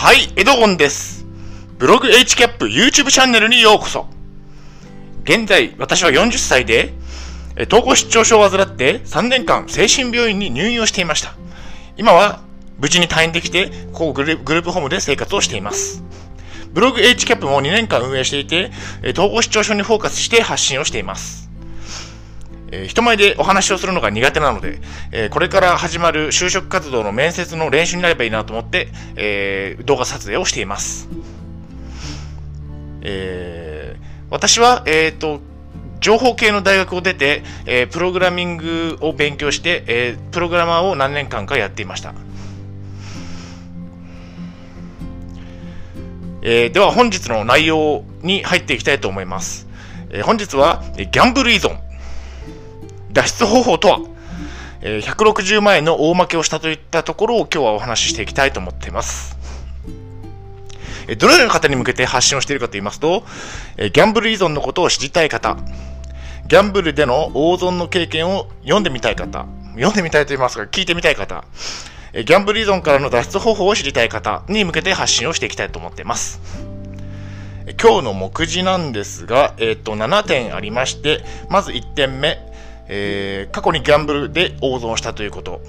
[0.00, 1.26] はい、エドゴンです。
[1.76, 4.06] ブログ HCAP YouTube チャンネルにようこそ。
[5.24, 6.94] 現在、私は40歳で、
[7.66, 11.34] 統合失調症を患って3年間精神病院に入院をしていました。
[11.96, 12.44] 今は
[12.78, 16.04] 無事に退院できて、ここグループホームで生活をしています。
[16.72, 18.70] ブログ HCAP も2年間運営していて、
[19.14, 21.47] 統合失調症にフォーカスして発信をしています。
[22.70, 24.80] えー、人前でお話をするのが苦手なので、
[25.12, 31.08] えー、これから始まる就職活動の面接の練習になればいいなと思って、えー、動画撮影をしています。
[33.00, 35.40] えー、私は、えっ、と、
[36.00, 42.14] 情報系の大学を出て、えプログラミングを勉強して、えプログラマーを何年間かやっていました。
[46.42, 49.66] えでは本日の内容に入っていきたいと思います。
[50.10, 51.87] え本日は、ギャンブル依存。
[53.12, 54.00] 脱出方法とは、
[54.80, 59.38] えー、160万円の大負けをしたといったところを今日はお話ししていきたいと思っています。
[61.08, 63.24] えどのような方に向けて発信をしているかと言いますと、
[63.78, 65.56] えギャンブル依存のことを知りたい方、
[66.46, 71.44] ギャンブルでの大損の経験を読んでみたい方、読んでみたいと言いますか、聞いてみたい方、
[72.12, 76.40] ギャンブル依存からの脱出方法を知りたい方に向けて発信をしていきたいと思っています。
[77.80, 82.38] 今日の目次なんですが、えっ、と、7点ありまして、まず1点目、
[82.88, 85.60] えー、過去にギャンブルで大損したということ。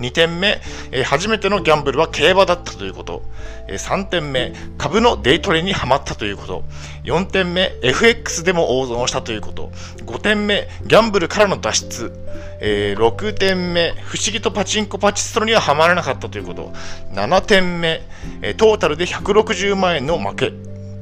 [0.00, 3.22] 2点目、えー、初めてのギャンブルは競馬だったということ。
[3.68, 6.64] えー、3点目、株のデイトレにはまったということ。
[7.04, 9.70] 4点目、FX でも大損したということ。
[10.04, 12.12] 5点目、ギャンブルからの脱出。
[12.60, 16.72] えー、6点目、不思議とパチンコパチストロにははまらなかったということ。
[17.12, 18.02] 7点目、
[18.42, 20.52] え、トータルで160万円の負け。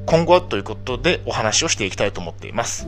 [0.05, 2.87] 今後はということでお話をしていきたいと思っています。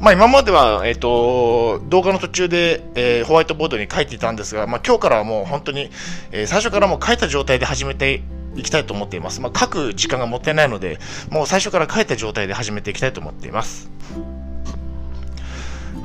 [0.00, 5.90] まあ、今までは、えっ、ー、と、動画の途中で、えー、ホワイトボードに書いていたんですが、まあ、今日からはもう本当に、
[6.30, 8.22] えー、最初からもう書いた状態で始めて
[8.54, 9.40] いきたいと思っています。
[9.40, 10.98] まあ、書く時間がもったいないので、
[11.30, 13.90] もう最初から書いた状態で始めていきたいと思っています。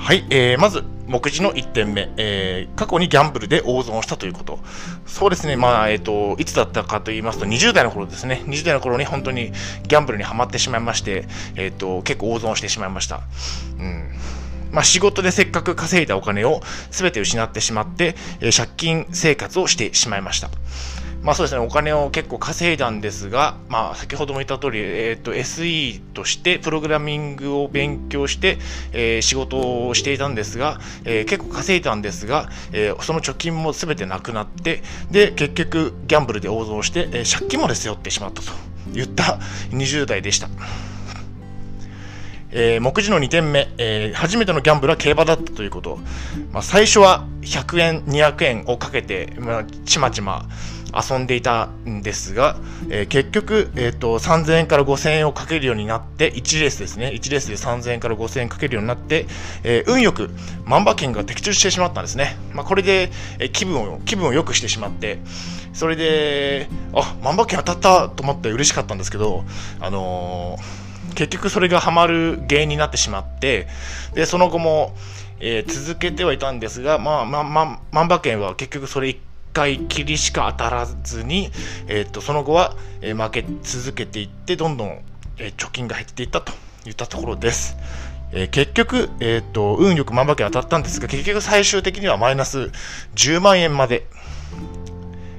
[0.03, 4.59] はい、えー、まず、目次の1点目、えー、過去にギャンブルで大損をしたということ。
[5.05, 8.43] そうですね、まあ、えっ、ー、と、いつだったかと言いますと、20代の頃ですね。
[8.47, 9.53] 20代の頃に本当に
[9.87, 11.25] ギャンブルにはまってしまいまして、
[11.55, 13.21] えっ、ー、と、結構大損してしまいました。
[13.79, 14.11] うん。
[14.73, 16.59] まあ、仕事でせっかく稼いだお金を
[16.91, 20.49] 全て失ってしまって、えー、借金生活をしてしまいました。
[21.23, 28.57] まあそうですね、お金を結構稼いだんですが、まあ先ほども言った通り、えっ、ー、と SE としてプログラミングを勉強して、
[28.91, 38.51] えー、仕事をしていたんですが、えー、結構稼いだんですが、えー、その貯金も全てなくなって、で、結局ギャンブルで大損して、えー、借金まで背負ってしまったと
[38.91, 39.39] 言った
[39.71, 40.49] 20代でした。
[42.55, 45.99] えー、目次の2点目、えー、初めてのギャンブルは競馬だったということ。
[46.51, 50.47] まあ、最初は100円、200円をかけて、まあ、ちまちま、
[50.93, 52.55] 遊んでいたんですが、
[52.89, 59.25] えー、結局、えーと、3000円から5000円をかけるようになって、1レースですね、1レースで3000円から5000円かけるようになって、
[59.63, 60.29] えー、運よく
[60.65, 62.37] 万馬券が的中してしまったんですね。
[62.53, 63.09] まあ、これで、
[63.39, 65.19] えー、気分を、気分を良くしてしまって、
[65.73, 69.43] それで、あ、万馬券当たったと思って嬉しかったんですけど、
[69.79, 70.57] あの
[71.13, 73.67] 結局それがハマる原因になってしまって、
[74.13, 74.95] で、その後も、
[75.39, 79.17] え続けてはいたんですが、まあ、まあ、まあ、万馬券は結局それ1
[79.51, 81.51] 回きりしか当たらずに、
[81.87, 85.01] えー、とその後は、え負け続けていってどんどん、
[85.37, 86.53] え貯金が減っていったと
[86.85, 87.75] いったところです。
[88.35, 92.71] え、結局、えーと、運よく万馬券当たったんですが結局最終的にはマイナス
[93.15, 94.07] 10万円まで、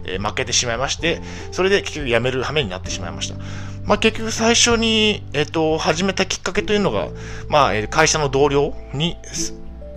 [0.07, 1.21] え、負けてしまいまして
[1.51, 3.37] それで結局辞める羽目になってしまいました。
[3.85, 7.09] まあ、結局最初に、えーと始めたきっかけというのが、
[7.49, 9.17] まあ、会社の同僚に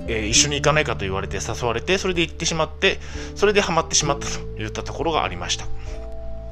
[0.07, 2.99] えー、一緒に行かないかと言われて誘われて、それで行ってしまって、
[3.35, 5.65] それでハマってしまったといったところがありました。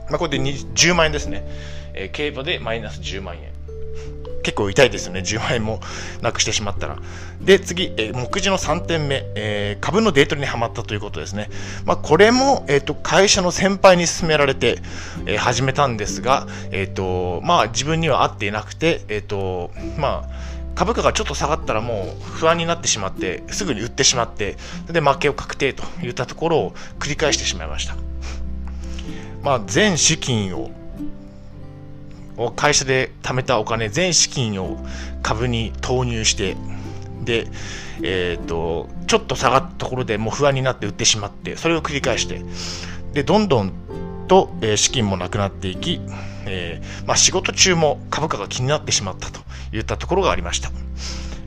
[0.10, 1.44] まあ、これで10万円ですね。
[1.94, 3.55] えー、競馬でマイナス10万円。
[4.46, 5.22] 結構痛いですよね。
[5.22, 5.80] 10万円も
[6.22, 6.98] なくしてしまったら。
[7.42, 11.50] で、次、えー、目次の3点目、えー、株のデートにはまったということですね。
[11.84, 14.78] まあ、これも、え、ー、と、会社の先輩に勧められて、
[15.26, 24.58] え始めたんですが、えっ、と、まあ、自分には合っていなくて、えっ、と、まあ、株価がちょっと下がったらもう不安になってしまってすぐに売ってしまって
[24.92, 27.96] で負けを確定といったところを繰り返してしまいました、
[29.42, 30.72] まあ、全資金を
[32.56, 34.78] 会社で貯めたお金全資金を
[35.24, 36.56] 株に投入して
[37.24, 37.48] で、
[38.04, 42.42] えーと、ちょっと下がったところでもう不安になって売ってしまってそれを繰り返して
[43.14, 43.74] でどんどん
[44.28, 46.02] と、えー、資金もなくなっていき、
[46.46, 49.40] えーまあ、仕事中も株価が気になってしまったと
[49.76, 50.72] いったところがありました。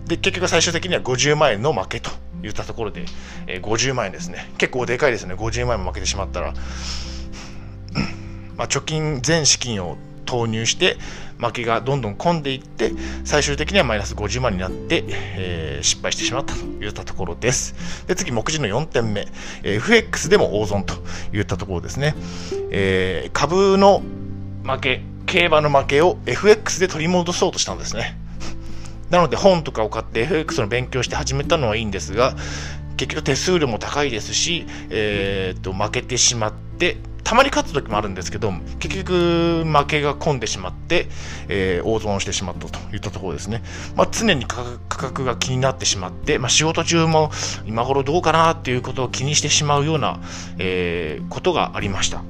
[0.06, 2.11] で、結局最終的には50万円の負けと
[2.43, 3.05] いったところで、
[3.46, 4.50] えー、50万円ですね。
[4.58, 5.35] 結構でかいですね。
[5.35, 6.55] 50万円も負けてしまったら。
[8.56, 9.96] まあ、貯金全資金を
[10.29, 10.99] 投入して
[11.39, 12.93] 負けがどんどん込んでいって
[13.25, 18.05] 最終的にはマイナス50万になって、えー、失敗してしまったといったところです。
[18.07, 19.27] で次目次の4点目、
[19.63, 20.95] えー、FX でも大損と
[21.33, 22.15] いったところですね、
[22.71, 24.03] えー、株の
[24.65, 28.19] 負け競馬の負けを FX で取り戻そうとしたんですね。
[29.09, 32.35] なので本とかを買って FX の勉強して始めたのはいいんですが
[32.99, 36.99] 結局手数料も高いですし、えー、と負けてしまって
[37.29, 41.09] たまに勝つ時もあるんですけど結局負けが込んでしまって、
[41.49, 43.63] えー、大損してしまったといったところですね、
[43.97, 47.31] まあ、常に価格が気になってしまって、まあ、仕事中も
[47.67, 50.21] 今頃どうかなっていうことを気にしてしまうような、
[50.57, 52.23] えー、ことがありました。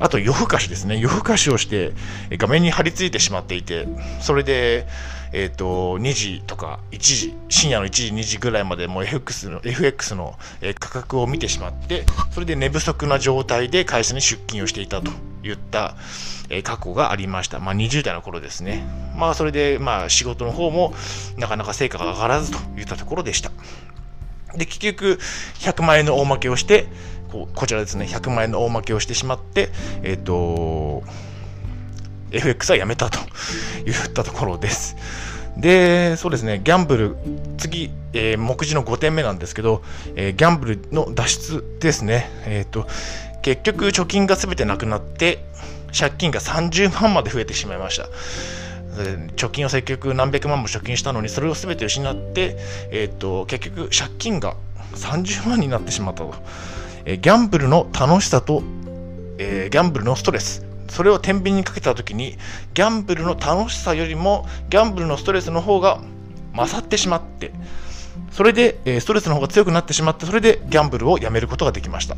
[0.00, 0.98] あと夜更かしですね。
[0.98, 1.92] 夜更かしをして
[2.32, 3.88] 画面に貼り付いてしまっていて
[4.20, 4.86] それで
[5.32, 15.10] えっ、ー、と、2時とか1時、深夜の1時、2時ぐらいまでもう FX の FX の、え価格を見てしまって、それで寝不足な状態で会社に出勤をしていたと
[15.42, 15.96] いった、
[16.50, 17.58] え過去がありました。
[17.58, 18.84] まあ、20代の頃ですね。
[19.16, 20.94] まあ、それで、まあ、仕事の方も
[21.36, 23.50] なかなか成果が上がらずといったところでした。
[24.54, 25.18] で、結局、
[25.60, 26.86] 100万円の大負けをして、
[27.30, 29.70] ここちらですね、100万円の大負けをしてしまって、
[30.02, 31.02] えっ、ー、と、
[32.32, 33.18] FX はやめたと
[33.84, 34.96] 言ったところです。
[35.56, 37.16] で、そうですね、ギャンブル、
[37.58, 39.82] 次、えー、目次の5点目なんですけど、
[40.16, 42.30] えー、ギャンブルの脱出ですね。
[42.46, 42.86] えっ、ー、と、
[43.42, 45.44] 結局貯金が全てなくなって、
[45.96, 48.08] 借金が30万まで増えてしまいました。
[49.36, 52.56] 貯金を積極何百万も貯金したのにそれを全て失って、
[52.90, 54.54] えーと、結局借金が
[54.94, 56.34] 30万になってしまったと、
[57.06, 58.62] えー、ギャンブルの楽しさと、
[59.38, 62.36] えー、ギャンブルのストレスそれを天秤にかけた時に
[62.74, 66.00] ギャンブルの楽しさよりもギャンブルのストレスの方が
[66.54, 67.52] 勝ってしまって
[68.30, 72.16] それで、えストレスの方が強くなってしまってそれでギャンブルをやめることができました、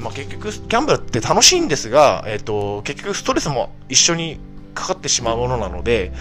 [0.00, 4.38] まあ、結局ギャンブルって楽しいんですが、えーと、結局ストレスも一緒に
[4.74, 6.12] かかってしまうものなので、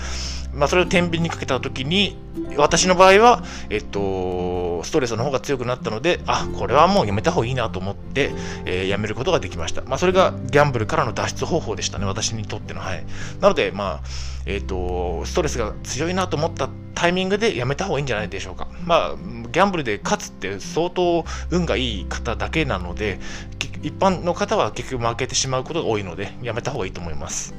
[0.57, 2.18] まあ、それを天秤にかけた時に
[2.57, 8.31] 私の場合は、えっと、ストレスの方が強くなったので、あ、これはもうやめた方がいいなと思って、
[8.65, 9.81] えー、やめることができました。
[9.83, 12.81] まあ、それがギャンブルからの脱出方法でしたね、私にとっての。
[12.81, 13.04] はい。
[13.39, 14.07] なので、まあ、
[14.45, 18.68] えっと、ストレスが強いなと思ったタイミングでやめた方がいいんじゃないでしょうか。
[18.86, 23.19] まあ、ギャンブルで勝つって相当運がいい方だけなので、
[23.83, 27.53] 一般の方は結局負けてしまうことが多いので、やめた方がいいと思います。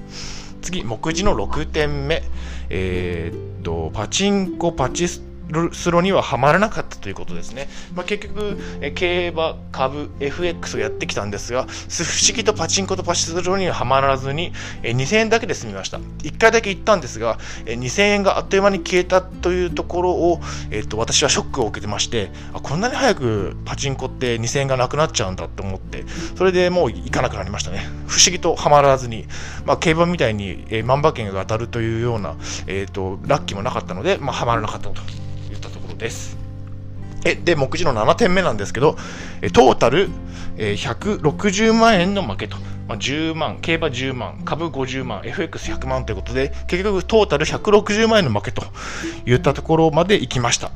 [0.60, 2.22] 次、目次の6点目。
[2.70, 5.27] えー、っと、パチンコ、パチス
[5.72, 7.68] スロにははまらなかったということですね。
[7.94, 14.52] まあ、結局、え競馬、株、FX をやってきたんですが、不思議とパチンコとパチスロにははまらずに、
[14.82, 15.98] え2000円だけで済みました。
[15.98, 20.40] 1回だけ行ったんですが、え2000円があっという間に消えたというところを、
[20.70, 26.04] えー、と私はショックを受けてましてあ、こんなに早くパチンコって2000円がなくなっちゃうんだって思って、
[26.36, 27.86] それでもう行かなくなりましたね。
[28.06, 29.26] 不思議とはまらずに、
[29.64, 32.36] まあ、競馬みたいに、え万馬券が当たるというような、
[32.66, 35.00] えーと、ラッキーもなかったので、まあ、はまらなかったと。
[35.98, 36.36] です。
[37.24, 38.96] えで、目次の7点目なんですけど、
[39.52, 40.08] トータル、
[40.56, 42.56] え160万円の負けと。
[42.88, 48.62] まあ、10万、競馬10万、株50万、FX100 万ということで、結局トータル160万円の負けと
[49.26, 50.70] いったところまで行きました。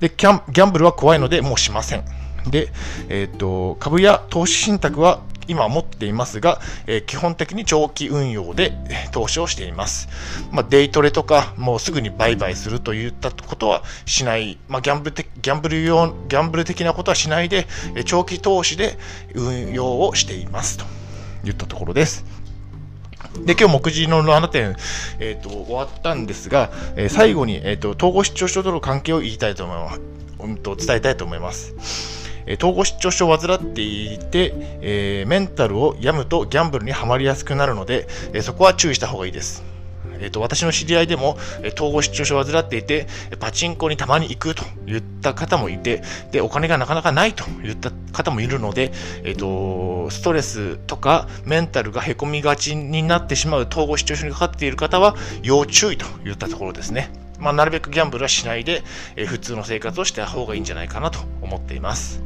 [0.00, 2.04] で、ギャンブルは怖いので、もうしません。
[2.50, 2.68] で、
[3.08, 8.72] えっ、と、株や投資信託は今持っていますが、えー、基本的に長期運用で
[9.12, 10.08] 投資をしています。
[10.50, 17.66] まあ、デイトレとか、もうすぐに売買するといったことはしない、まあ、ギャンブル的ギャンブル用ギャンブル的なことはしないで、
[18.04, 18.98] 長期投資で
[19.34, 20.84] 運用をしていますと
[21.44, 22.24] いったところです。
[23.40, 24.76] で、今日目次の7点、
[25.18, 30.00] えっ、ー、と、終わったんですが、えー、最後に、えっ、と、統合失調症との関係を言いたいと思います。
[30.40, 32.21] うんと、伝えたいと思います。
[32.58, 39.72] 統合失調症を患っていて、えー、メンタルを病むとギャンブルにはまりやすくなるので、えー、そこは注意した方がいいです。
[40.22, 43.08] えーと、私の知り合いでも、え、統合失調症を患っていて、
[43.40, 48.92] パチンコにたまに行くと言った方もいて、で、お金がなかなかないと言った方もいるので、
[49.24, 57.21] え、ー、と、ストレスとかメンタルがへこみがちになってしまう統合失調症にかかっている方は要注意と言ったところですね。
[57.42, 58.82] まあ、なるべくギャンブルはしないで、
[59.16, 62.22] えー、普通の生活をした方がいいんじゃないかなと思っています。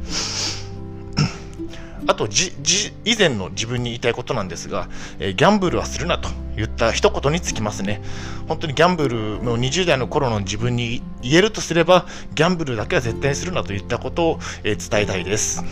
[2.07, 7.99] あとじじ、以前の自分に言いたいことなんですが、えー、ギャンブルはするなと言った一言につきますね。
[8.47, 12.05] 本当にギャンブルの20代の頃の自分に言えるとすれば、
[12.35, 15.63] ギャンブルだけは絶対にするなといったことを、えー、伝えたいです。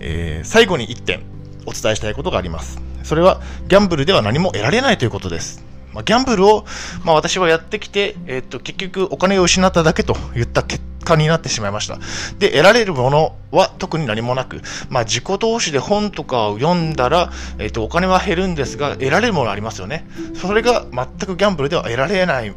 [0.00, 1.22] えー、最後に1点
[1.66, 2.80] お伝えしたいことがあります。
[3.02, 5.73] それは、ギャンブルでは何も得られないということです。
[5.94, 6.64] まあ、ギャンブルを、
[7.04, 11.98] まあ、私はやってきて、えっと、結局お金を失っただけといった結果になってしまいました。
[12.38, 14.60] で、得られるものは特に何もなく、
[14.90, 20.06] まあ、自己投資で本とかを読んだら、えっと、お金は減るんですが、得られるものありますよね。
[20.34, 22.52] それが全くギャンブルでは得られない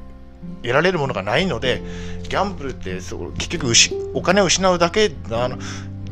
[0.63, 1.81] 得られるものがないので、
[2.23, 3.73] ギャンブルってそう結局
[4.13, 5.57] お金を失うだけあの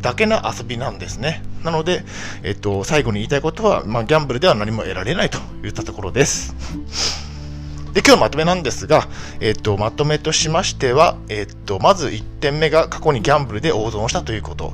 [0.05, 1.41] だけな遊びなんですね。
[1.63, 2.03] なので、
[2.43, 6.55] えっと、最後に言いたいことは、まあ、ギャンブルでは何も得られないといったところです。
[7.93, 9.07] で、今日のまとめなんですが、
[9.39, 14.73] えっと、まとめとしましては、えっと、まず1点目が過去にギャンブルで大損したということ。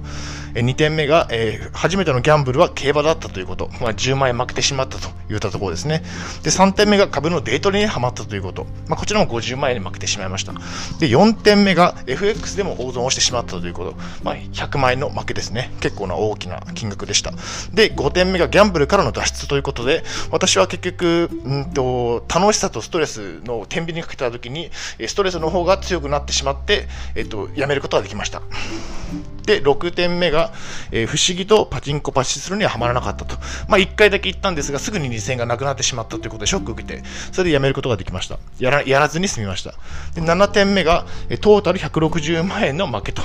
[0.54, 3.70] 2点目が、えー、初めてのギャンブルは競馬だったということ。
[3.80, 6.04] まあ、10万円負けてしまったといったところですね。
[6.44, 8.66] で、3点目が株のデートにはまったということ。
[8.88, 10.54] まあ、こちらも50万円に負けてしまいました。
[11.00, 13.96] で、4点目が FX でも大損をしてしまったということ。
[14.24, 15.72] まあ、100万円の負けですね。
[15.80, 17.32] 結構な大きな金額でした。
[17.74, 24.70] で、5点目がギャンブルからの脱出ということで、私は結局、うんと、楽しさとストレスの天秤にかけた時に、
[25.08, 28.42] ストレスの方が強くなってしまって、えっと、やめることができました。
[29.46, 30.52] で、6点目が、
[30.92, 33.36] えー、不思議とパチンコパチするにはハマらなかったと。
[33.68, 38.38] まあ、1回だけ行ったんですが、すぐに2000円がなくなってしまったということでショックを受けて、それでやめることができました。
[38.60, 39.72] やらやらずに済みました。
[40.14, 43.22] で、7点目が、えトータル160万円の負けと。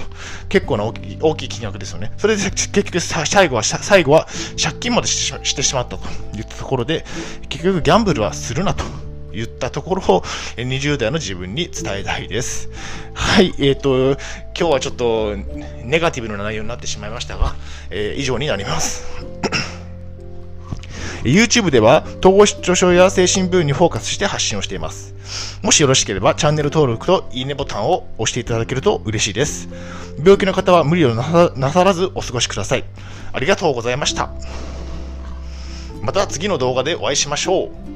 [0.49, 2.13] 結構な大きい大きい金額ですよね。
[2.17, 4.27] それで結局最後は、最後は
[4.63, 6.07] 借金までしてしまったと
[6.37, 7.05] いったところで、
[7.49, 9.06] 結局ギャンブルはするなと。
[9.37, 10.23] 言ったところを
[10.57, 12.71] 20代の自分に伝えたいです。
[13.15, 14.13] はい、えっ、ー、と、
[14.59, 15.37] 今日はちょっと
[15.85, 17.55] ネガティブな内容になってしまいましたが、
[17.91, 19.05] えー、以上になります。
[21.23, 25.15] YouTube では統合失調症や精神病にフォーカスして発信をしています。
[25.63, 29.69] もしよろしければチャンネル登録といいねボタンを押していただけると嬉しいです。
[30.19, 32.85] 病気の方は無理をなさらずお過ごしください。
[33.33, 34.31] ありがとうございました。
[36.03, 37.96] また次の動画でお会いしましょう。